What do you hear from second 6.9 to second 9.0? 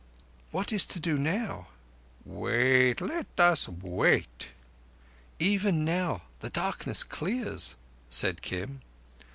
clears," said Kim.